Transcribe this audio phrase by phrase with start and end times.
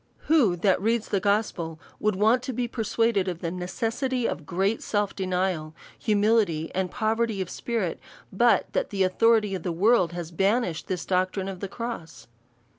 [0.29, 4.47] AVho that reads the gospel, would want to be per suaded of the necessity of
[4.47, 7.99] great self denial, humility, and poverty of spirit,
[8.33, 12.25] but that the authority of the world has banished this doctrine of ^lie cross?